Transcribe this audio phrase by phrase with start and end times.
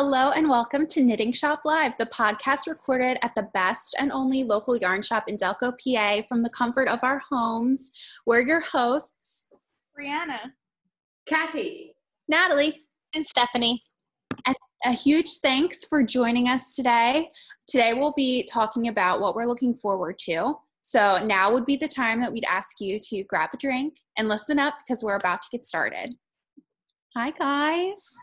[0.00, 4.44] Hello and welcome to Knitting Shop Live, the podcast recorded at the best and only
[4.44, 7.90] local yarn shop in Delco, PA, from the comfort of our homes.
[8.24, 9.48] We're your hosts,
[9.98, 10.52] Brianna,
[11.26, 11.96] Kathy,
[12.28, 13.80] Natalie, and Stephanie.
[14.46, 17.28] And a huge thanks for joining us today.
[17.66, 20.58] Today we'll be talking about what we're looking forward to.
[20.80, 24.28] So now would be the time that we'd ask you to grab a drink and
[24.28, 26.14] listen up because we're about to get started.
[27.16, 28.14] Hi, guys.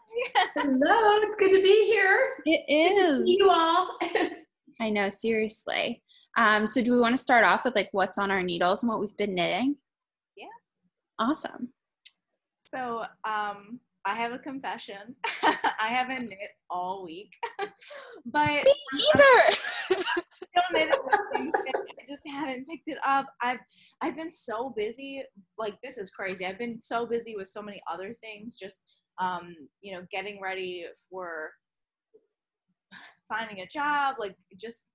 [0.56, 2.30] Hello, it's good to be here.
[2.46, 3.26] It is.
[3.26, 3.98] see you all.
[4.80, 6.04] I know, seriously.
[6.38, 8.90] Um, so, do we want to start off with like what's on our needles and
[8.92, 9.78] what we've been knitting?
[10.38, 10.46] Yeah.
[11.18, 11.70] Awesome.
[12.66, 15.16] So, um, I have a confession.
[15.44, 17.34] I haven't knit all week,
[18.26, 19.58] but me either.
[20.76, 23.28] I just haven't picked it up.
[23.42, 23.60] I've
[24.02, 25.24] I've been so busy.
[25.58, 26.46] Like this is crazy.
[26.46, 28.58] I've been so busy with so many other things.
[28.58, 28.82] Just
[29.20, 31.52] um, you know, getting ready for
[33.32, 34.16] finding a job.
[34.20, 34.86] Like just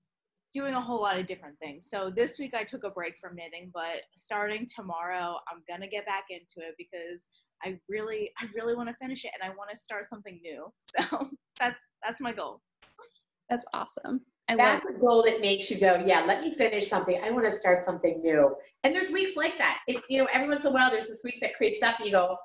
[0.52, 1.88] doing a whole lot of different things.
[1.88, 6.06] So this week I took a break from knitting, but starting tomorrow I'm gonna get
[6.06, 7.28] back into it because
[7.62, 10.72] I really I really want to finish it and I want to start something new.
[11.00, 12.62] So that's that's my goal.
[13.50, 14.22] That's awesome.
[14.50, 17.20] I That's a goal that makes you go, yeah, let me finish something.
[17.22, 18.56] I want to start something new.
[18.82, 19.78] And there's weeks like that.
[19.86, 22.12] You know, every once in a while there's this week that creeps up and you
[22.12, 22.36] go,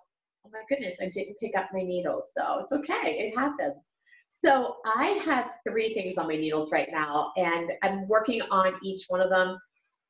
[0.45, 2.31] oh my goodness, I didn't pick up my needles.
[2.37, 3.17] So it's okay.
[3.17, 3.91] It happens.
[4.29, 9.05] So I have three things on my needles right now, and I'm working on each
[9.07, 9.57] one of them.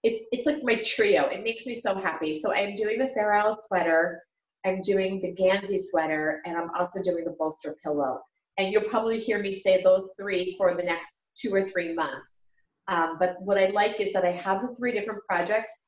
[0.03, 1.25] It's it's like my trio.
[1.27, 2.33] It makes me so happy.
[2.33, 4.23] So I'm doing the Fair Isle sweater,
[4.65, 8.21] I'm doing the Gansey sweater, and I'm also doing the bolster pillow.
[8.57, 12.41] And you'll probably hear me say those three for the next two or three months.
[12.87, 15.85] Um, but what I like is that I have the three different projects,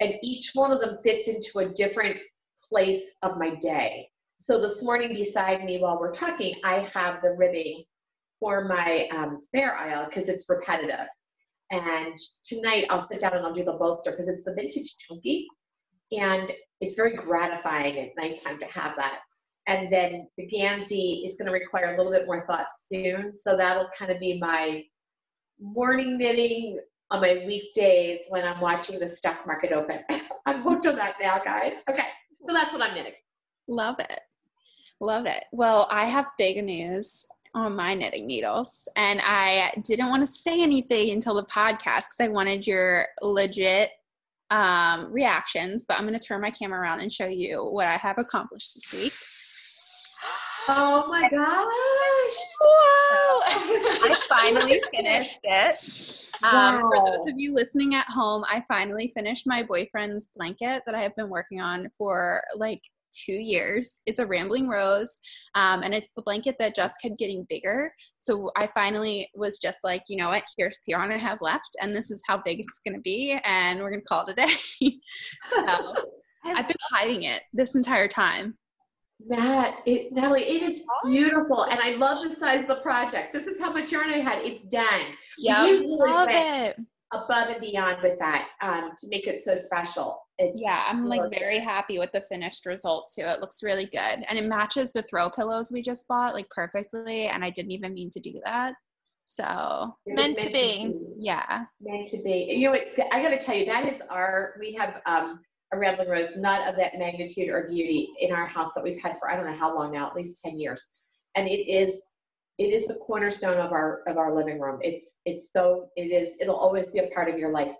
[0.00, 2.18] and each one of them fits into a different
[2.68, 4.08] place of my day.
[4.38, 7.84] So this morning, beside me while we're talking, I have the ribbing
[8.40, 11.06] for my um, Fair Isle because it's repetitive.
[11.70, 15.46] And tonight I'll sit down and I'll do the bolster because it's the vintage chunky.
[16.10, 16.50] And
[16.80, 19.20] it's very gratifying at nighttime to have that.
[19.68, 23.32] And then the Gansey is going to require a little bit more thought soon.
[23.32, 24.84] So that'll kind of be my
[25.60, 26.80] morning knitting
[27.10, 30.00] on my weekdays when I'm watching the stock market open.
[30.46, 31.82] I'm hooked on that now, guys.
[31.88, 32.06] Okay,
[32.44, 33.12] so that's what I'm knitting.
[33.68, 34.20] Love it.
[35.00, 35.44] Love it.
[35.52, 40.62] Well, I have big news on my knitting needles, and I didn't want to say
[40.62, 43.90] anything until the podcast because I wanted your legit
[44.50, 45.84] um, reactions.
[45.86, 48.74] But I'm going to turn my camera around and show you what I have accomplished
[48.74, 49.12] this week.
[50.68, 52.38] Oh my gosh!
[52.60, 53.40] Whoa!
[54.10, 56.34] I finally finished it.
[56.44, 60.94] Um, For those of you listening at home, I finally finished my boyfriend's blanket that
[60.94, 62.80] I have been working on for like
[63.12, 64.00] two years.
[64.06, 65.18] It's a Rambling Rose,
[65.54, 67.92] um, and it's the blanket that just kept getting bigger.
[68.18, 70.44] So I finally was just like, you know what?
[70.56, 73.38] Here's the yarn I have left, and this is how big it's going to be,
[73.44, 74.54] and we're going to call it a day.
[75.50, 75.94] so
[76.44, 78.58] I've been hiding it this entire time.
[79.28, 83.32] That it, Natalie, it is beautiful, and I love the size of the project.
[83.32, 84.44] This is how much yarn I had.
[84.44, 85.02] It's done.
[85.38, 85.62] Yeah.
[85.62, 86.76] Really Love it.
[87.12, 90.18] above and beyond with that um, to make it so special.
[90.38, 93.22] It's Yeah, I'm like very happy with the finished result too.
[93.22, 94.24] It looks really good.
[94.28, 97.26] And it matches the throw pillows we just bought like perfectly.
[97.26, 98.74] And I didn't even mean to do that.
[99.26, 101.14] So was Meant to be.
[101.18, 101.64] yeah.
[101.80, 102.52] Meant to be.
[102.54, 102.86] You know what?
[103.12, 104.54] I got to tell you, that is our.
[104.58, 105.40] We have um,
[105.72, 109.16] a rambling rose, not of that magnitude or beauty, in our house that we've had
[109.18, 110.82] for I don't know how long now, at least ten years,
[111.34, 112.14] and it is.
[112.58, 114.78] It is the cornerstone of our of our living room.
[114.82, 116.36] It's it's so it is.
[116.40, 117.74] It'll always be a part of your life.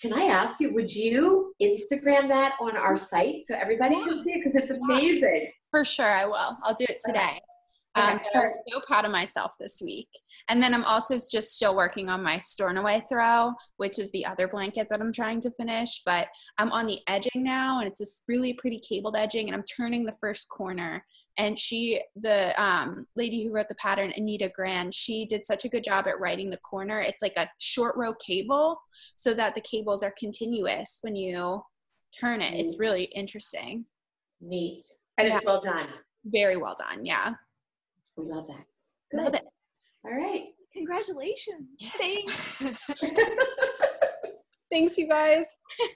[0.00, 0.72] Can I ask you?
[0.74, 5.50] Would you Instagram that on our site so everybody can see it because it's amazing.
[5.70, 6.56] For sure I will.
[6.62, 7.40] I'll do it today.
[7.94, 10.08] Um, I'm so proud of myself this week.
[10.48, 14.48] And then I'm also just still working on my Stornoway throw, which is the other
[14.48, 16.00] blanket that I'm trying to finish.
[16.04, 19.64] But I'm on the edging now, and it's this really pretty cabled edging, and I'm
[19.64, 21.04] turning the first corner.
[21.38, 25.68] And she, the um, lady who wrote the pattern, Anita Grand, she did such a
[25.68, 27.00] good job at writing the corner.
[27.00, 28.80] It's like a short row cable,
[29.16, 31.62] so that the cables are continuous when you
[32.18, 32.54] turn it.
[32.54, 33.86] It's really interesting.
[34.40, 34.84] Neat,
[35.18, 35.88] and it's well done.
[36.24, 37.04] Very well done.
[37.04, 37.34] Yeah.
[38.16, 38.64] We love that.
[39.12, 39.44] Love it.
[40.04, 40.46] All right.
[40.72, 41.68] Congratulations.
[41.98, 42.90] Thanks.
[44.72, 45.46] Thanks, you guys.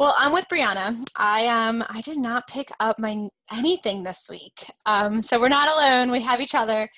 [0.00, 0.96] Well, I'm with Brianna.
[1.16, 4.68] I um I did not pick up my anything this week.
[4.84, 6.10] Um, so we're not alone.
[6.10, 6.88] We have each other.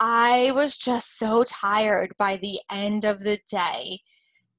[0.00, 3.98] I was just so tired by the end of the day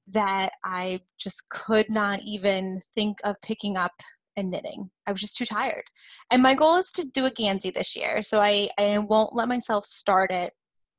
[0.06, 3.92] that I just could not even think of picking up
[4.40, 4.90] and knitting.
[5.06, 5.84] I was just too tired.
[6.32, 8.22] And my goal is to do a Gansey this year.
[8.22, 10.52] So I, I won't let myself start it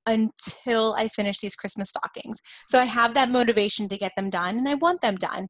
[0.06, 2.40] until I finish these Christmas stockings.
[2.68, 5.48] So I have that motivation to get them done and I want them done.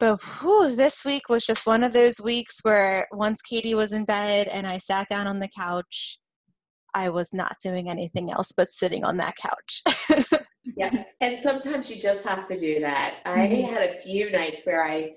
[0.00, 4.04] But whew, this week was just one of those weeks where once Katie was in
[4.04, 6.18] bed and I sat down on the couch,
[6.94, 9.82] I was not doing anything else but sitting on that couch.
[10.76, 13.16] yeah, and sometimes you just have to do that.
[13.24, 13.72] I mm-hmm.
[13.72, 15.10] had a few nights where I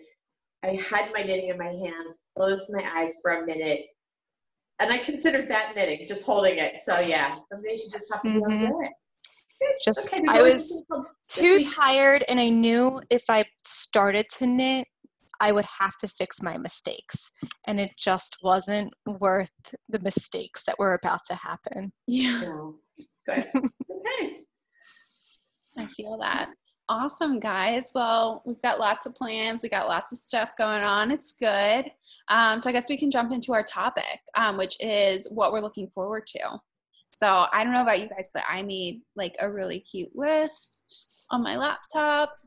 [0.63, 3.81] I had my knitting in my hands, closed my eyes for a minute,
[4.80, 6.77] and I considered that knitting, just holding it.
[6.83, 8.50] So yeah, some days you just have to mm-hmm.
[8.50, 8.92] be able do it.
[9.83, 10.83] Just okay, I was
[11.27, 14.88] too tired, and I knew if I started to knit,
[15.39, 17.31] I would have to fix my mistakes,
[17.65, 19.50] and it just wasn't worth
[19.89, 21.92] the mistakes that were about to happen.
[22.06, 22.42] Yeah.
[23.30, 23.45] Good.
[23.56, 24.38] okay.
[25.77, 26.50] I feel that.
[26.89, 27.92] Awesome, guys.
[27.94, 29.62] Well, we've got lots of plans.
[29.62, 31.12] We got lots of stuff going on.
[31.12, 31.92] It's good.
[32.30, 35.62] Um, so I guess we can jump into our topic, um, which is what we're
[35.62, 36.62] looking forward to.
[37.12, 41.25] So I don't know about you guys, but I made like a really cute list
[41.30, 42.38] on my laptop.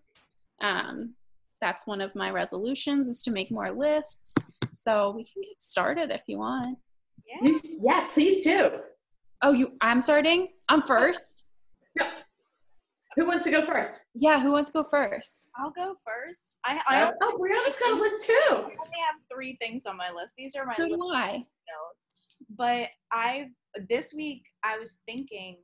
[0.62, 1.14] Um,
[1.60, 4.34] that's one of my resolutions is to make more lists.
[4.72, 6.78] So we can get started if you want.
[7.26, 8.70] Yeah, yeah please do.
[9.42, 9.72] Oh, you?
[9.80, 10.48] I'm starting.
[10.68, 11.44] I'm first.
[11.98, 12.06] No.
[13.16, 14.06] Who wants to go first?
[14.14, 15.48] Yeah, who wants to go first?
[15.58, 16.56] I'll go first.
[16.64, 18.34] I, I oh, Brianna's got a list too.
[18.48, 20.34] I only have three things on my list.
[20.38, 21.38] These are my so do I.
[21.38, 22.18] notes.
[22.56, 23.48] But I've
[23.88, 25.58] this week I was thinking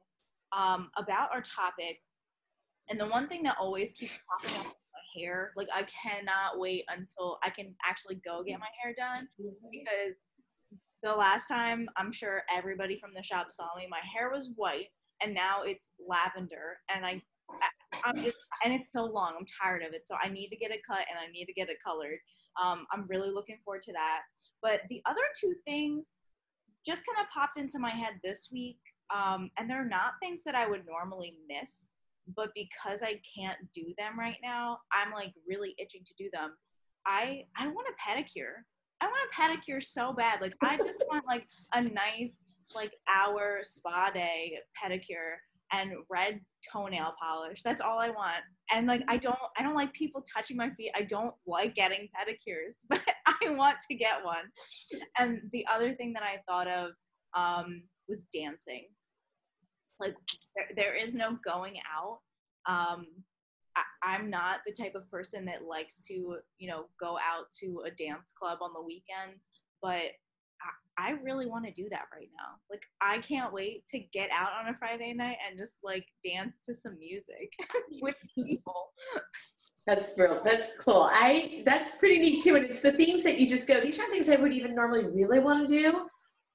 [0.57, 1.99] um, about our topic,
[2.89, 5.53] and the one thing that always keeps popping up is my hair.
[5.55, 9.29] Like I cannot wait until I can actually go get my hair done
[9.71, 10.25] because
[11.05, 14.89] the last time I'm sure everybody from the shop saw me, my hair was white
[15.23, 17.23] and now it's lavender, and I.
[18.05, 19.35] I'm just, and it's so long.
[19.39, 20.07] I'm tired of it.
[20.07, 22.19] So I need to get it cut and I need to get it colored.
[22.63, 24.21] Um, I'm really looking forward to that.
[24.63, 26.13] But the other two things
[26.87, 28.79] just kind of popped into my head this week.
[29.15, 31.91] Um, and they're not things that I would normally miss,
[32.35, 36.55] but because I can't do them right now, I'm like really itching to do them.
[37.07, 38.65] I I want a pedicure.
[39.01, 40.41] I want a pedicure so bad.
[40.41, 45.37] Like I just want like a nice like hour spa day pedicure
[45.73, 46.41] and red
[46.73, 47.63] toenail polish.
[47.63, 48.43] That's all I want.
[48.73, 50.91] And like I don't I don't like people touching my feet.
[50.95, 54.45] I don't like getting pedicures, but I want to get one.
[55.19, 56.91] And the other thing that I thought of
[57.37, 58.87] um, was dancing.
[60.01, 60.15] Like
[60.55, 62.19] there, there is no going out.
[62.69, 63.07] Um,
[64.03, 67.83] I, am not the type of person that likes to, you know, go out to
[67.87, 69.51] a dance club on the weekends,
[69.83, 70.13] but
[70.99, 72.55] I really want to do that right now.
[72.71, 76.65] Like I can't wait to get out on a Friday night and just like dance
[76.67, 77.53] to some music
[78.03, 78.91] with people.
[79.87, 80.41] That's real.
[80.43, 81.09] That's cool.
[81.13, 82.57] I that's pretty neat too.
[82.57, 85.05] And it's the things that you just go, these are things I would even normally
[85.05, 86.07] really want to do.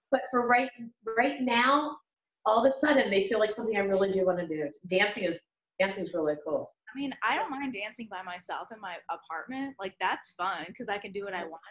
[0.09, 0.69] But for right
[1.17, 1.97] right now,
[2.45, 4.69] all of a sudden they feel like something I really do want to do.
[4.87, 5.39] Dancing is
[5.79, 6.71] dancing is really cool.
[6.93, 9.75] I mean, I don't mind dancing by myself in my apartment.
[9.79, 11.61] Like that's fun because I can do what I want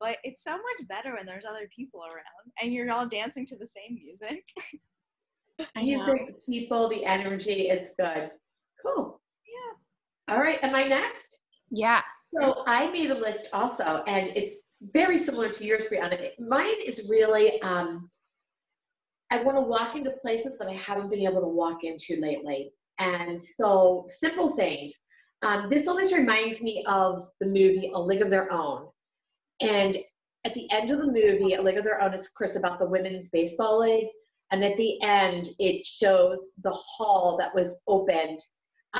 [0.00, 3.56] but it's so much better when there's other people around and you're all dancing to
[3.56, 4.44] the same music.
[5.76, 8.30] music, the people, the energy, it's good.
[8.84, 9.20] Cool.
[9.46, 10.34] Yeah.
[10.34, 11.38] All right, am I next?
[11.70, 12.02] Yeah.
[12.32, 16.30] So I made a list also, and it's very similar to yours, Brianna.
[16.38, 18.10] Mine is really, um,
[19.30, 22.72] I want to walk into places that I haven't been able to walk into lately.
[22.98, 24.98] And so simple things.
[25.42, 28.88] Um, this always reminds me of the movie A League of Their Own.
[29.60, 29.96] And
[30.44, 32.78] at the end of the movie, A League of Their Own is, of course, about
[32.78, 34.08] the women's baseball league.
[34.50, 38.40] And at the end, it shows the hall that was opened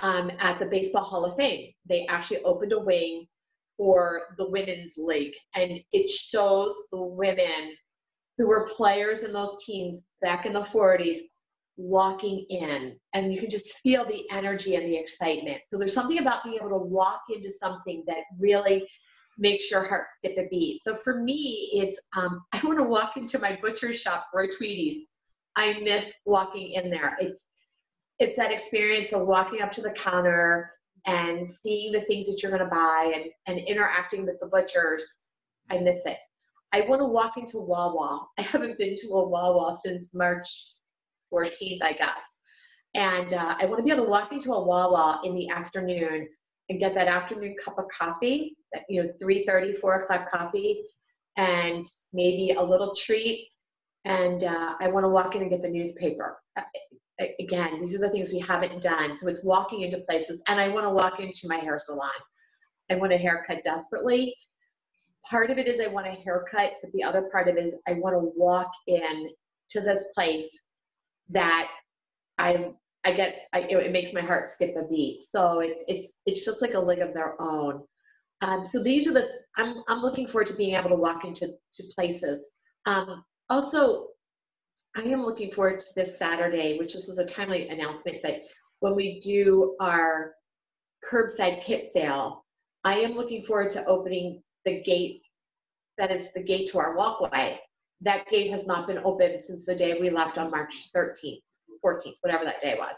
[0.02, 1.72] um, at the Baseball Hall of Fame.
[1.86, 3.26] They actually opened a wing
[3.76, 5.34] for the women's league.
[5.54, 7.76] And it shows the women
[8.38, 11.18] who were players in those teams back in the 40s
[11.76, 12.96] walking in.
[13.12, 15.62] And you can just feel the energy and the excitement.
[15.66, 18.88] So there's something about being able to walk into something that really
[19.38, 20.82] makes your heart skip a beat.
[20.82, 24.96] So for me, it's um, I want to walk into my butcher shop for Tweeties.
[25.56, 27.16] I miss walking in there.
[27.20, 27.46] It's
[28.18, 30.70] it's that experience of walking up to the counter
[31.06, 35.06] and seeing the things that you're going to buy and, and interacting with the butchers.
[35.70, 36.18] I miss it.
[36.72, 38.26] I want to walk into Wawa.
[38.38, 40.48] I haven't been to a Wawa since March
[41.32, 42.36] 14th, I guess.
[42.94, 46.28] And uh, I want to be able to walk into a Wawa in the afternoon
[46.68, 50.82] and get that afternoon cup of coffee, that, you know, 3.30, 4 o'clock coffee,
[51.36, 53.48] and maybe a little treat.
[54.04, 56.38] And uh, I want to walk in and get the newspaper.
[56.56, 56.62] Uh,
[57.40, 59.16] again, these are the things we haven't done.
[59.16, 60.42] So it's walking into places.
[60.48, 62.10] And I want to walk into my hair salon.
[62.90, 64.34] I want a haircut desperately.
[65.28, 67.76] part of it is I want a haircut, but the other part of it is
[67.88, 69.30] I want to walk in
[69.70, 70.60] to this place
[71.30, 71.70] that
[72.38, 72.72] I
[73.04, 75.22] I get I, it makes my heart skip a beat.
[75.24, 77.82] So it's it's it's just like a league of their own.
[78.40, 81.46] Um, so these are the I'm I'm looking forward to being able to walk into
[81.46, 82.50] to places.
[82.86, 84.08] Um, also,
[84.96, 88.40] I am looking forward to this Saturday, which this is a timely announcement, but
[88.80, 90.34] when we do our
[91.10, 92.44] curbside kit sale,
[92.84, 95.22] I am looking forward to opening the gate
[95.98, 97.60] that is the gate to our walkway.
[98.00, 101.40] That gate has not been open since the day we left on March 13th,
[101.84, 102.96] 14th, whatever that day was.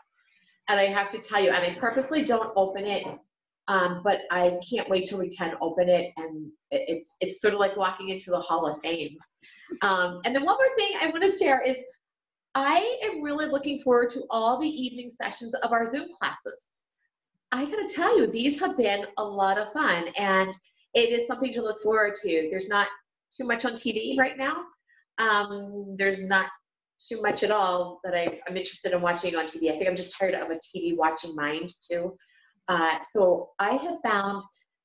[0.68, 3.04] And I have to tell you, and I purposely don't open it,
[3.68, 6.12] um, but I can't wait till we can open it.
[6.16, 9.16] And it's it's sort of like walking into the Hall of Fame.
[9.82, 11.76] Um, and then one more thing I want to share is
[12.54, 16.68] I am really looking forward to all the evening sessions of our Zoom classes.
[17.52, 20.52] I got to tell you, these have been a lot of fun, and
[20.94, 22.48] it is something to look forward to.
[22.50, 22.88] There's not
[23.30, 24.64] too much on TV right now.
[25.18, 26.46] Um, there's not
[26.98, 29.72] too much at all that I, am interested in watching on TV.
[29.72, 32.16] I think I'm just tired of a TV watching mind too.
[32.68, 34.40] Uh, so I have found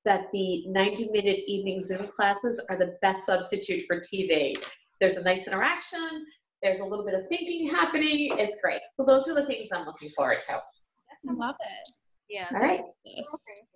[0.06, 4.54] that the 90 minute evening Zoom classes are the best substitute for TV.
[5.00, 6.26] There's a nice interaction,
[6.62, 8.30] there's a little bit of thinking happening.
[8.38, 8.82] It's great.
[8.96, 10.54] So those are the things I'm looking forward to.
[10.54, 11.90] I love it.
[12.30, 12.82] Yeah, All right.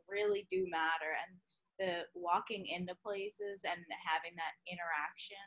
[0.10, 1.12] really do matter.
[1.28, 1.38] And
[1.80, 5.44] the walking into places and having that interaction.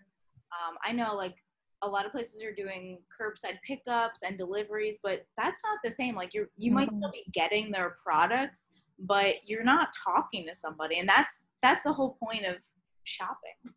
[0.52, 1.37] Um, I know like
[1.82, 6.14] a lot of places are doing curbside pickups and deliveries, but that's not the same.
[6.14, 6.80] Like you're you mm-hmm.
[6.80, 11.85] might still be getting their products, but you're not talking to somebody, and that's that's
[11.85, 12.56] the whole point of
[13.04, 13.75] shopping.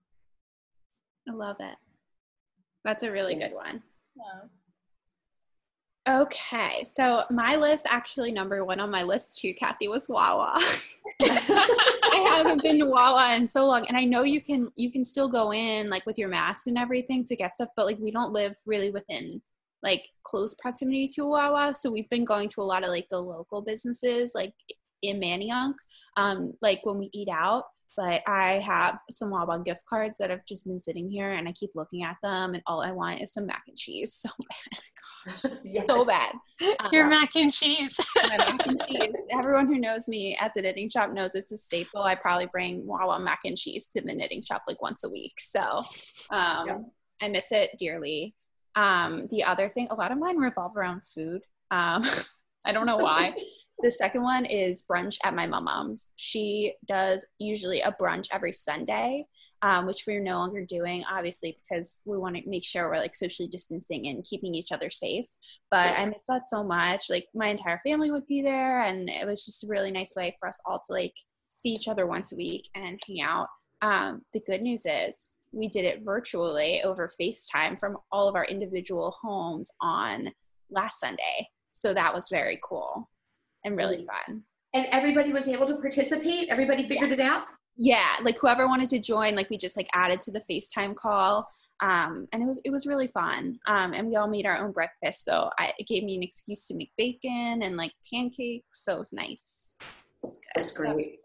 [1.30, 1.76] I love it.
[2.84, 3.84] That's a really good one.
[4.16, 4.48] Yeah.
[6.10, 10.54] Okay, so my list actually number one on my list too, Kathy, was Wawa.
[11.22, 15.06] I haven't been to Wawa in so long, and I know you can you can
[15.06, 18.10] still go in like with your mask and everything to get stuff, but like we
[18.10, 19.44] don't live really within
[19.84, 23.20] like close proximity to Wawa, so we've been going to a lot of like the
[23.20, 24.54] local businesses like
[25.04, 25.76] in Manayunk,
[26.18, 27.66] um, like when we eat out.
[27.96, 31.52] But I have some Wawa gift cards that have just been sitting here, and I
[31.52, 34.82] keep looking at them, and all I want is some mac and cheese so bad.
[35.64, 35.86] yes.
[35.88, 36.34] so bad.
[36.92, 38.00] Your um, mac and cheese.
[38.28, 39.14] mac and cheese.
[39.32, 42.02] Everyone who knows me at the knitting shop knows it's a staple.
[42.02, 45.34] I probably bring Wawa mac and cheese to the knitting shop like once a week.
[45.38, 45.62] So
[46.32, 46.78] um, yeah.
[47.22, 48.36] I miss it dearly.
[48.76, 51.42] Um, the other thing, a lot of mine revolve around food.
[51.72, 52.04] Um,
[52.66, 53.34] I don't know why.
[53.80, 56.14] the second one is brunch at my mom's.
[56.16, 59.26] She does usually a brunch every Sunday
[59.62, 63.16] um, which we're no longer doing, obviously, because we want to make sure we're like
[63.16, 65.28] socially distancing and keeping each other safe.
[65.70, 67.06] But I miss that so much.
[67.10, 70.36] Like my entire family would be there, and it was just a really nice way
[70.40, 71.14] for us all to like
[71.52, 73.48] see each other once a week and hang out.
[73.82, 78.46] Um, the good news is we did it virtually over FaceTime from all of our
[78.46, 80.30] individual homes on
[80.70, 81.50] last Sunday.
[81.72, 83.10] So that was very cool
[83.66, 84.44] and really fun.
[84.74, 86.48] And everybody was able to participate?
[86.50, 87.16] Everybody figured yeah.
[87.16, 87.44] it out?
[87.78, 91.48] Yeah like whoever wanted to join like we just like added to the facetime call
[91.82, 93.60] um, and it was it was really fun.
[93.66, 96.68] Um, and we all made our own breakfast so I, it gave me an excuse
[96.68, 99.78] to make bacon and like pancakes so it was nice.
[100.24, 101.18] It that's great.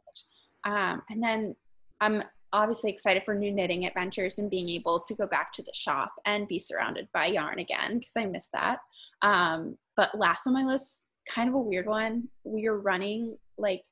[0.65, 1.55] um, and then
[2.01, 2.23] i'm
[2.53, 6.15] obviously excited for new knitting adventures and being able to go back to the shop
[6.25, 8.79] and be surrounded by yarn again because i miss that.
[9.21, 13.83] Um, but last on my list kind of a weird one we are running like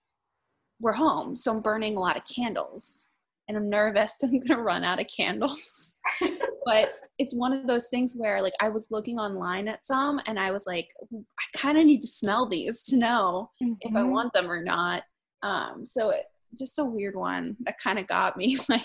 [0.85, 3.07] we're home, so I'm burning a lot of candles.
[3.49, 5.97] And I'm nervous that I'm gonna run out of candles.
[6.65, 10.39] but it's one of those things where like I was looking online at some and
[10.39, 13.73] I was like, I kind of need to smell these to know mm-hmm.
[13.81, 14.11] if I mm-hmm.
[14.11, 15.03] want them or not.
[15.43, 16.25] Um, so it
[16.57, 18.83] just a weird one that kind of got me like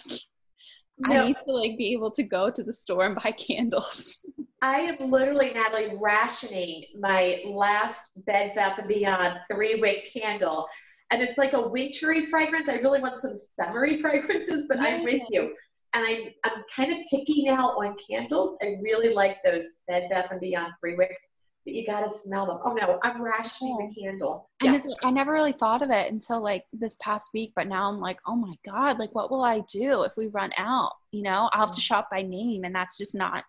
[1.06, 4.20] I need to like be able to go to the store and buy candles.
[4.62, 10.68] I am literally, Natalie, rationing my last Bed Bath & Beyond three wick candle
[11.12, 12.70] and it's like a wintry fragrance.
[12.70, 15.56] I really want some summery fragrances, but I'm with you.
[15.94, 18.58] And I, I'm kind of picky now on candles.
[18.62, 21.32] I really like those Bed Bath and Beyond three wicks,
[21.66, 22.60] but you gotta smell them.
[22.64, 24.04] Oh no, I'm rationing the oh.
[24.04, 24.50] candle.
[24.62, 24.96] And yeah.
[25.04, 28.20] I never really thought of it until like this past week, but now I'm like,
[28.28, 30.92] oh my god, like what will I do if we run out?
[31.12, 31.84] You know, I'll have to mm.
[31.84, 33.44] shop by name, and that's just not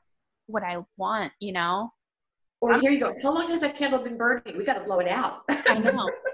[0.47, 1.33] what I want.
[1.41, 1.93] You know.
[2.63, 3.15] Or here you go.
[3.23, 4.57] How long has that candle been burning?
[4.57, 5.43] We got to blow it out.
[5.49, 6.11] I know.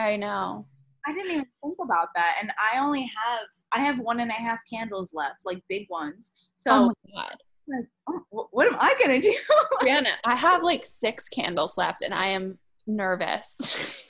[0.00, 0.66] I know.
[1.06, 2.38] I didn't even think about that.
[2.40, 6.32] And I only have I have one and a half candles left, like big ones.
[6.56, 7.36] So oh my god.
[7.68, 7.86] Like,
[8.32, 9.34] oh, what am I gonna do?
[9.82, 13.76] Brianna, I have like six candles left and I am nervous.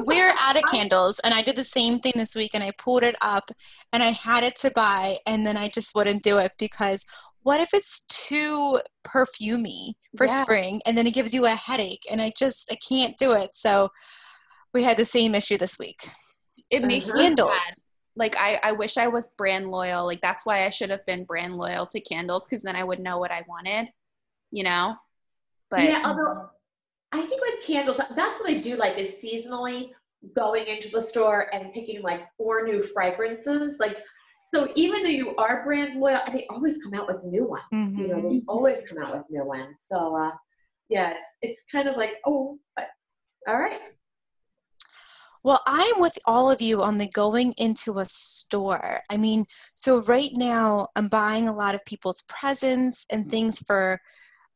[0.00, 3.02] we're out of candles and i did the same thing this week and i pulled
[3.04, 3.50] it up
[3.92, 7.04] and i had it to buy and then i just wouldn't do it because
[7.42, 10.42] what if it's too perfumey for Yeah.
[10.42, 13.54] spring and then it gives you a headache and i just i can't do it
[13.54, 13.90] so
[14.74, 16.08] we had the same issue this week
[16.70, 17.18] It makes Uh-huh.
[17.22, 17.74] candles sad.
[18.16, 20.04] Like I, I wish I was brand loyal.
[20.06, 23.00] Like that's why I should have been brand loyal to candles because then I would
[23.00, 23.88] know what I wanted,
[24.52, 24.96] you know.
[25.70, 26.50] But yeah, although
[27.12, 29.90] I think with candles, that's what I do like is seasonally
[30.34, 33.78] going into the store and picking like four new fragrances.
[33.80, 33.98] Like,
[34.50, 37.94] so even though you are brand loyal, they always come out with new ones.
[37.96, 39.84] You know, they always come out with new ones.
[39.90, 40.32] So, uh,
[40.88, 42.88] yeah, it's, it's kind of like, oh, but
[43.48, 43.80] all right.
[45.44, 49.00] Well, I'm with all of you on the going into a store.
[49.10, 54.00] I mean, so right now I'm buying a lot of people's presents and things for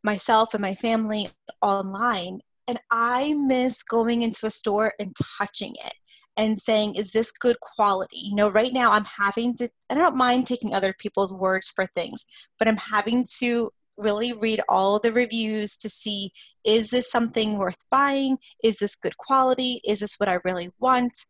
[0.02, 1.28] myself and my family
[1.61, 2.40] online.
[2.66, 5.92] And I miss going into a store and touching it
[6.38, 8.21] and saying, is this good quality?
[8.23, 11.85] You know, right now I'm having to, I don't mind taking other people's words for
[11.85, 12.25] things,
[12.59, 16.31] but I'm having to really read all the reviews to see
[16.64, 18.38] is this something worth buying?
[18.62, 19.81] Is this good quality?
[19.87, 21.26] Is this what I really want?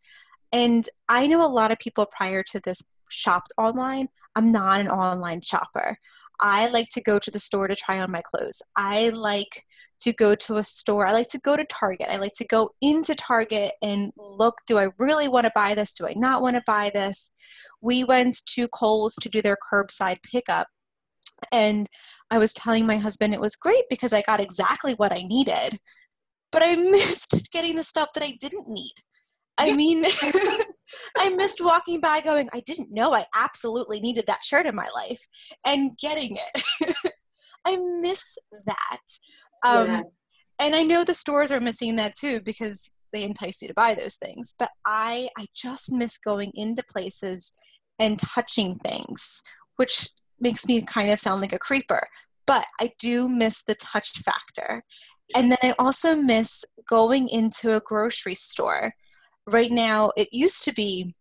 [0.52, 4.08] And I know a lot of people prior to this shopped online.
[4.36, 5.96] I'm not an online shopper.
[6.40, 8.62] I like to go to the store to try on my clothes.
[8.76, 9.64] I like
[10.00, 11.06] to go to a store.
[11.06, 12.06] I like to go to Target.
[12.10, 15.92] I like to go into Target and look do I really want to buy this?
[15.92, 17.30] Do I not want to buy this?
[17.80, 20.68] We went to Kohl's to do their curbside pickup.
[21.52, 21.86] And
[22.30, 25.78] I was telling my husband it was great because I got exactly what I needed,
[26.52, 28.94] but I missed getting the stuff that I didn't need.
[29.58, 30.04] I mean,
[31.18, 34.88] I missed walking by going, I didn't know I absolutely needed that shirt in my
[34.94, 35.20] life
[35.66, 36.96] and getting it.
[37.66, 39.00] I miss that.
[39.66, 40.00] Um, Yeah.
[40.60, 43.94] And I know the stores are missing that too because they entice you to buy
[43.94, 44.54] those things.
[44.58, 47.52] But I, I just miss going into places
[47.98, 49.42] and touching things,
[49.76, 50.08] which
[50.40, 52.06] makes me kind of sound like a creeper.
[52.46, 54.82] But I do miss the touch factor.
[55.36, 58.94] And then I also miss going into a grocery store.
[59.46, 61.14] Right now, it used to be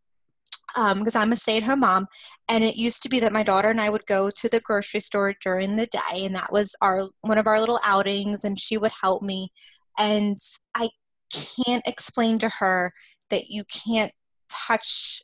[0.76, 2.08] um, because I'm a stay at home mom,
[2.50, 5.00] and it used to be that my daughter and I would go to the grocery
[5.00, 8.78] store during the day, and that was our one of our little outings, and she
[8.78, 9.50] would help me.
[9.98, 10.38] And
[10.76, 10.90] I
[11.32, 12.94] can't explain to her
[13.30, 14.12] that you can't
[14.50, 15.24] touch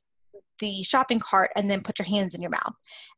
[0.60, 2.74] the shopping cart and then put your hands in your mouth.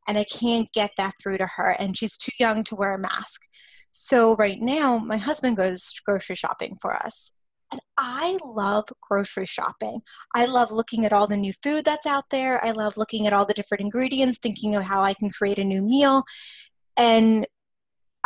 [0.08, 2.98] And I can't get that through to her, and she's too young to wear a
[2.98, 3.42] mask.
[3.90, 7.32] So right now, my husband goes grocery shopping for us.
[7.72, 10.00] And I love grocery shopping.
[10.34, 12.64] I love looking at all the new food that's out there.
[12.64, 15.64] I love looking at all the different ingredients, thinking of how I can create a
[15.64, 16.22] new meal.
[16.96, 17.46] And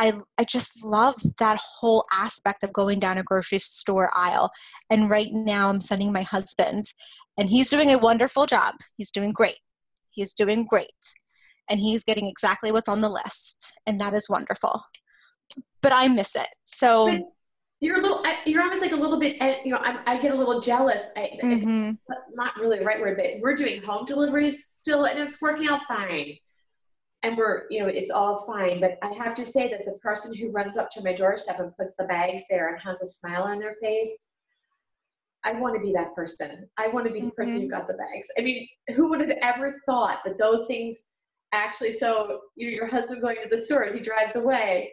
[0.00, 4.50] I, I just love that whole aspect of going down a grocery store aisle.
[4.88, 6.86] And right now, I'm sending my husband,
[7.36, 8.76] and he's doing a wonderful job.
[8.96, 9.58] He's doing great.
[10.10, 11.14] He's doing great.
[11.68, 13.74] And he's getting exactly what's on the list.
[13.86, 14.82] And that is wonderful.
[15.82, 16.48] But I miss it.
[16.64, 17.20] So, But
[17.80, 20.32] you're a little, you're almost like a little bit, eh, you know, I'm, I get
[20.32, 21.08] a little jealous.
[21.14, 21.98] I, mhm.
[22.32, 25.82] not really the right word, but we're doing home deliveries still, and it's working out
[25.84, 26.36] fine.
[27.22, 28.80] And we're, you know, it's all fine.
[28.80, 31.76] But I have to say that the person who runs up to my doorstep and
[31.76, 34.28] puts the bags there and has a smile on their face,
[35.44, 36.68] I want to be that person.
[36.76, 37.70] I want to be the person who mm-hmm.
[37.70, 38.28] got the bags.
[38.38, 41.06] I mean, who would have ever thought that those things
[41.52, 41.92] actually?
[41.92, 44.90] So, you know, your husband going to the store as he drives away.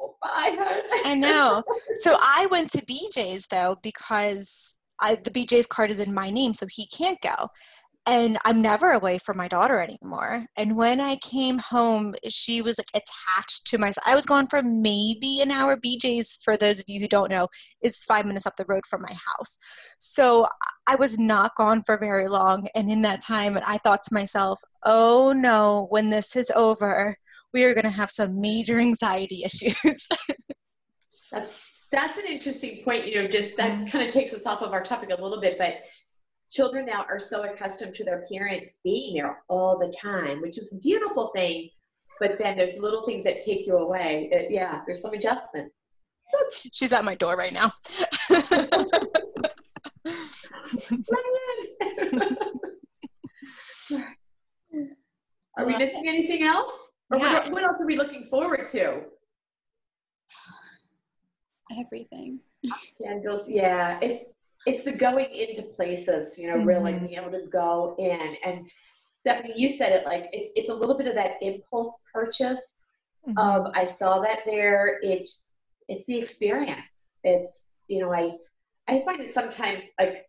[0.00, 0.82] Oh, bye.
[1.04, 1.62] I know.
[1.94, 6.54] So I went to BJ's though because I, the BJ's card is in my name,
[6.54, 7.48] so he can't go.
[8.04, 10.46] And I'm never away from my daughter anymore.
[10.56, 13.92] And when I came home, she was like attached to my.
[14.04, 15.76] I was gone for maybe an hour.
[15.76, 17.46] BJ's, for those of you who don't know,
[17.80, 19.56] is five minutes up the road from my house.
[20.00, 20.48] So
[20.88, 22.66] I was not gone for very long.
[22.74, 27.16] And in that time, I thought to myself, "Oh no, when this is over."
[27.54, 30.08] We are going to have some major anxiety issues.
[31.30, 33.06] That's that's an interesting point.
[33.06, 33.86] You know, just that Mm-hmm.
[33.86, 35.78] kind of takes us off of our topic a little bit, but
[36.52, 40.72] children now are so accustomed to their parents being there all the time, which is
[40.72, 41.70] a beautiful thing.
[42.20, 44.30] But then there's little things that take you away.
[44.32, 45.78] Uh, yeah, there's some adjustments.
[46.72, 47.72] She's at my door right now.
[55.58, 56.90] are we missing anything else?
[57.10, 57.32] Or Yeah.
[57.34, 59.02] what, what else are we looking forward to?
[61.80, 62.38] everything.
[63.00, 63.98] Candles, yeah.
[64.02, 64.26] It's
[64.66, 67.08] it's the going into places, you know, really Mhm.
[67.08, 68.36] being able to go in.
[68.44, 68.70] And
[69.12, 72.82] Stephanie, you said it like it's it's a little bit of that impulse purchase
[73.28, 73.38] Mm-hmm.
[73.38, 74.98] of I saw that there.
[75.02, 75.52] It's
[75.88, 76.82] it's the experience.
[77.22, 78.32] It's you know, I
[78.88, 80.26] I find that sometimes, like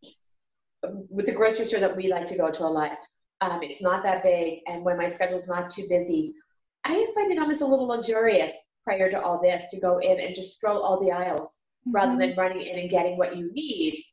[1.10, 3.00] with the grocery store that we like to go to a lot,
[3.42, 6.36] um, it's not that big, and when my schedule's not too busy,
[6.84, 8.52] I find it almost a little luxurious
[8.84, 11.96] prior to all this to go in and just stroll all the aisles mm-hmm.
[11.96, 14.04] rather than running in and getting what you need.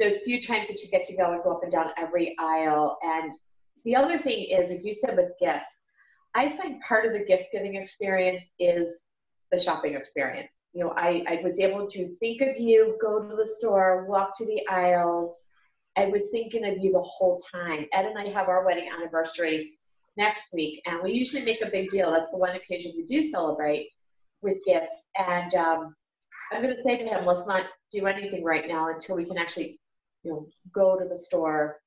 [0.00, 2.98] Those few times that you get to go and go up and down every aisle.
[3.02, 3.32] And
[3.84, 5.82] the other thing is, if you said with gifts,
[6.34, 9.04] I find part of the gift giving experience is
[9.50, 10.62] the shopping experience.
[10.72, 14.36] You know, I, I was able to think of you, go to the store, walk
[14.36, 15.46] through the aisles.
[15.96, 17.86] I was thinking of you the whole time.
[17.92, 19.78] Ed and I have our wedding anniversary
[20.16, 22.12] next week, and we usually make a big deal.
[22.12, 23.88] That's the one occasion we do celebrate
[24.42, 25.06] with gifts.
[25.16, 25.96] And um,
[26.52, 29.38] I'm going to say to him, let's not do anything right now until we can
[29.38, 29.80] actually,
[30.28, 31.78] you know, go to the store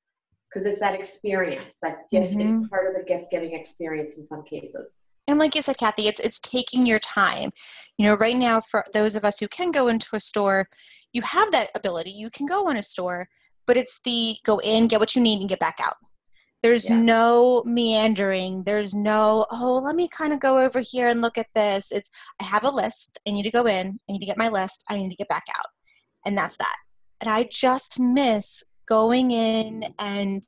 [0.48, 1.78] because it's that experience.
[1.80, 2.62] That gift mm-hmm.
[2.62, 4.96] is part of the gift giving experience in some cases.
[5.28, 7.52] And like you said, Kathy, it's it's taking your time.
[7.96, 10.68] You know, right now for those of us who can go into a store,
[11.12, 12.10] you have that ability.
[12.10, 13.28] You can go in a store,
[13.66, 15.94] but it's the go in, get what you need, and get back out.
[16.62, 17.00] There's yeah.
[17.00, 18.62] no meandering.
[18.64, 21.90] There's no, oh, let me kind of go over here and look at this.
[21.90, 22.08] It's,
[22.40, 23.18] I have a list.
[23.26, 23.98] I need to go in.
[24.08, 24.84] I need to get my list.
[24.88, 25.66] I need to get back out.
[26.24, 26.76] And that's that.
[27.22, 30.42] And I just miss going in and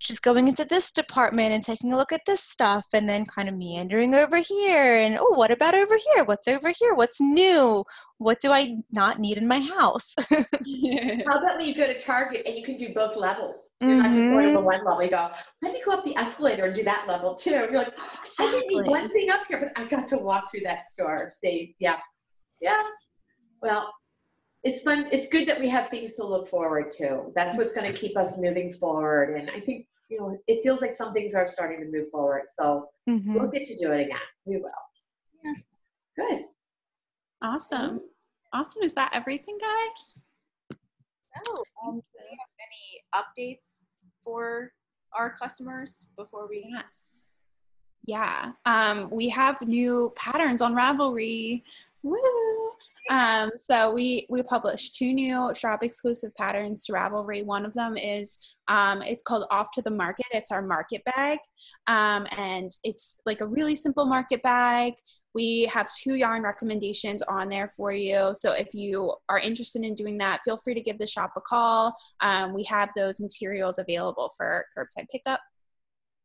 [0.00, 3.48] just going into this department and taking a look at this stuff and then kind
[3.48, 6.24] of meandering over here and oh what about over here?
[6.24, 6.94] What's over here?
[6.94, 7.84] What's new?
[8.18, 10.14] What do i not need in my house?
[10.30, 13.72] How about when you go to target and you can do both levels?
[13.80, 13.98] You're mm-hmm.
[14.00, 14.64] not just going over mm-hmm.
[14.64, 15.02] one level.
[15.04, 15.30] You go
[15.62, 17.50] let me go up the escalator and do that level too.
[17.50, 18.46] You're like exactly.
[18.46, 21.30] i didn't need one thing up here but i got to walk through that store.
[21.30, 21.98] See yeah.
[22.60, 22.82] Yeah.
[23.62, 23.92] Well
[24.66, 25.06] it's fun.
[25.12, 27.30] It's good that we have things to look forward to.
[27.36, 29.36] That's what's going to keep us moving forward.
[29.38, 32.46] And I think, you know, it feels like some things are starting to move forward.
[32.50, 33.34] So mm-hmm.
[33.34, 34.18] we'll get to do it again.
[34.44, 34.70] We will.
[35.44, 35.54] Yeah.
[36.18, 36.44] Good.
[37.42, 38.00] Awesome.
[38.52, 38.82] Awesome.
[38.82, 40.22] Is that everything, guys?
[40.72, 41.62] No.
[41.86, 43.84] Um, do you have any updates
[44.24, 44.72] for
[45.16, 46.66] our customers before we?
[46.68, 47.30] Yes.
[48.04, 48.50] Yeah.
[48.64, 51.62] Um, we have new patterns on Ravelry.
[52.02, 52.18] Woo!
[53.08, 57.44] Um, so we we published two new shop exclusive patterns to Ravelry.
[57.44, 58.38] One of them is
[58.68, 60.26] um, it's called Off to the Market.
[60.32, 61.38] It's our market bag,
[61.86, 64.94] um, and it's like a really simple market bag.
[65.34, 68.32] We have two yarn recommendations on there for you.
[68.32, 71.42] So if you are interested in doing that, feel free to give the shop a
[71.42, 71.94] call.
[72.20, 75.40] Um, we have those materials available for curbside pickup.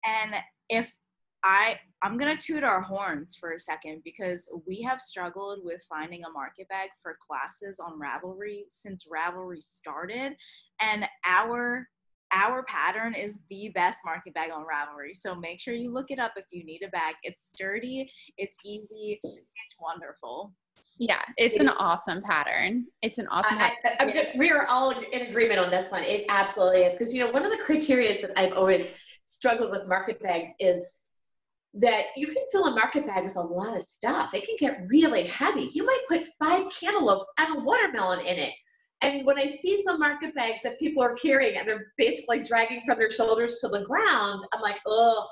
[0.06, 0.36] And
[0.70, 0.96] if
[1.44, 6.24] I I'm gonna toot our horns for a second because we have struggled with finding
[6.24, 10.34] a market bag for classes on Ravelry since Ravelry started,
[10.80, 11.88] and our
[12.34, 15.16] our pattern is the best market bag on Ravelry.
[15.16, 17.16] So make sure you look it up if you need a bag.
[17.24, 20.54] It's sturdy, it's easy, it's wonderful.
[20.98, 22.86] Yeah, it's an awesome pattern.
[23.02, 23.58] It's an awesome.
[23.58, 26.04] I, I, we are all in agreement on this one.
[26.04, 28.88] It absolutely is because you know one of the criteria that I've always
[29.26, 30.86] struggled with market bags is
[31.74, 34.34] that you can fill a market bag with a lot of stuff.
[34.34, 35.70] It can get really heavy.
[35.74, 38.54] You might put five cantaloupes and a watermelon in it.
[39.02, 42.82] And when I see some market bags that people are carrying and they're basically dragging
[42.86, 45.28] from their shoulders to the ground, I'm like, oh,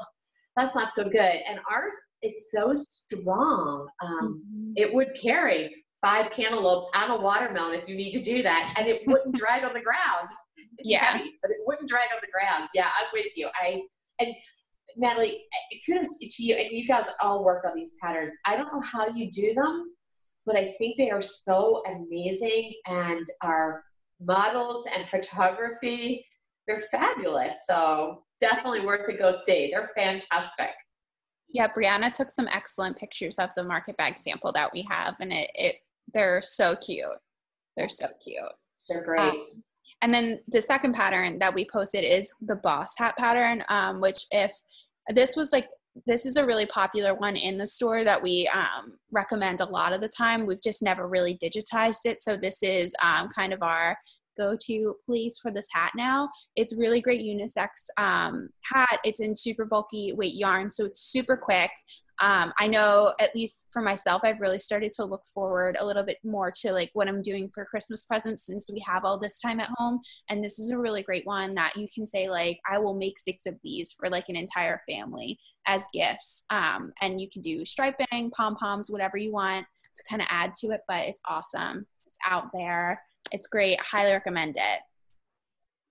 [0.56, 1.42] that's not so good.
[1.48, 3.88] And ours is so strong.
[4.02, 4.72] Um, mm-hmm.
[4.76, 8.88] It would carry five cantaloupes and a watermelon if you need to do that, and
[8.88, 10.30] it wouldn't drag on the ground.
[10.82, 12.70] yeah, heavy, but it wouldn't drag on the ground.
[12.74, 13.50] Yeah, I'm with you.
[13.62, 13.82] I
[14.20, 14.34] and
[14.98, 15.44] Natalie,
[15.86, 16.56] kudos to you.
[16.56, 18.36] And you guys all work on these patterns.
[18.46, 19.94] I don't know how you do them,
[20.46, 22.74] but I think they are so amazing.
[22.88, 23.84] And our
[24.22, 26.26] models and photography,
[26.68, 27.66] they're fabulous.
[27.68, 29.72] So definitely worth to go see.
[29.72, 30.72] They're fantastic.
[31.52, 35.34] Yeah, Brianna took some excellent pictures of the market bag sample that we have, and
[35.34, 35.76] it, it
[36.14, 37.08] they're so cute.
[37.76, 38.44] They're so cute.
[38.88, 39.20] They're great.
[39.20, 39.64] Um,
[40.02, 44.26] and then the second pattern that we posted is the boss hat pattern, um, which
[44.32, 44.52] if
[45.14, 45.68] this was like
[46.06, 49.94] this is a really popular one in the store that we um, recommend a lot
[49.94, 50.46] of the time.
[50.46, 52.22] We've just never really digitized it.
[52.22, 53.98] So this is um, kind of our
[54.38, 56.30] go-to place for this hat now.
[56.56, 59.00] It's really great unisex um, hat.
[59.04, 61.72] It's in super bulky weight yarn, so it's super quick
[62.22, 66.04] um, I know at least for myself, I've really started to look forward a little
[66.04, 69.40] bit more to like what I'm doing for Christmas presents since we have all this
[69.40, 70.00] time at home.
[70.30, 73.18] And this is a really great one that you can say like, I will make
[73.18, 76.46] six of these for like an entire family as gifts.
[76.50, 80.54] Um, and you can do striping, pom poms, whatever you want to kind of add
[80.56, 80.82] to it.
[80.88, 81.86] But it's awesome.
[82.06, 83.02] It's out there.
[83.32, 83.80] It's great.
[83.82, 84.80] Highly recommend it.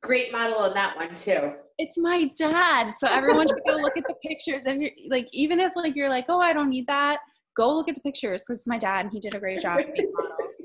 [0.02, 2.90] Great model on that one too it's my dad.
[2.92, 4.66] So everyone should go look at the pictures.
[4.66, 7.20] And you're like, even if like you're like, oh, I don't need that,
[7.56, 9.80] go look at the pictures because it's my dad and he did a great job.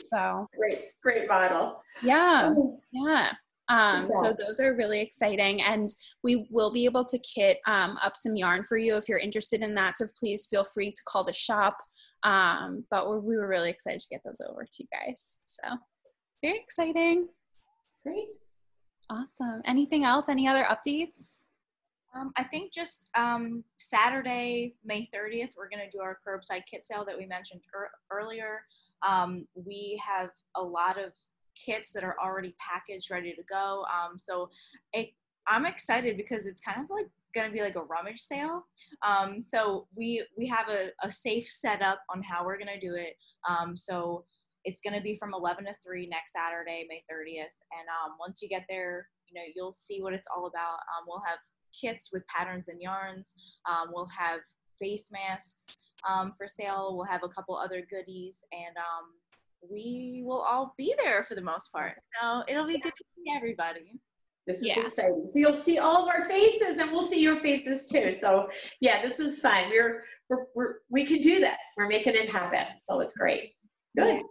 [0.09, 1.79] So great, great model.
[2.01, 3.33] Yeah, Oh, yeah.
[3.69, 5.87] Um, so those are really exciting, and
[6.23, 9.61] we will be able to kit um, up some yarn for you if you're interested
[9.61, 9.97] in that.
[9.97, 11.77] So please feel free to call the shop.
[12.23, 15.41] Um, but we're, we were really excited to get those over to you guys.
[15.45, 15.77] So
[16.41, 17.27] very exciting.
[18.03, 18.27] Great.
[19.09, 19.61] Awesome.
[19.65, 20.29] Anything else?
[20.29, 21.41] Any other updates?
[22.15, 26.85] Um, I think just um, Saturday, May 30th, we're going to do our curbside kit
[26.85, 28.61] sale that we mentioned ear earlier.
[29.07, 31.11] Um, we have a lot of
[31.55, 33.85] kits that are already packaged, ready to go.
[33.91, 34.49] Um, so
[34.93, 35.09] it,
[35.47, 38.63] I'm excited because it's kind of like going to be like a rummage sale.
[39.05, 42.95] Um, so we we have a, a safe setup on how we're going to do
[42.95, 43.15] it.
[43.49, 44.25] Um, so
[44.65, 47.55] it's going to be from 11 to 3 next Saturday, May 30th.
[47.71, 50.73] And um, once you get there, you know, you'll see what it's all about.
[50.73, 51.39] Um, we'll have
[51.79, 53.35] kits with patterns and yarns.
[53.69, 54.39] Um, we'll have
[54.79, 56.95] face masks um, for sale.
[56.95, 59.11] We'll have a couple other goodies, and um,
[59.69, 61.95] we will all be there for the most part.
[62.21, 63.99] So it'll be good to see everybody.
[64.45, 64.81] This is Yeah.
[64.81, 65.25] exciting.
[65.27, 68.11] So you'll see all of our faces and we'll see your faces too.
[68.11, 68.49] So
[68.81, 69.69] yeah, this is fun.
[69.69, 71.59] We're, we're, we're we can do this.
[71.77, 72.75] We're making it happen.
[72.75, 73.53] So it's great.
[73.97, 74.23] Good.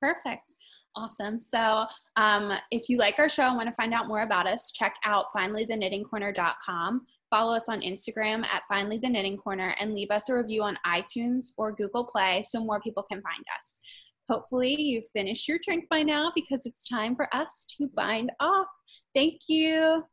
[0.00, 0.54] Perfect.
[0.96, 1.40] Awesome.
[1.40, 4.70] So, um, if you like our show and want to find out more about us,
[4.70, 7.06] check out finallytheknittingcorner.com.
[7.30, 10.78] Follow us on Instagram at Finally the Knitting Corner and leave us a review on
[10.86, 13.80] iTunes or Google Play so more people can find us.
[14.28, 18.68] Hopefully, you've finished your drink by now because it's time for us to bind off.
[19.14, 20.04] Thank you.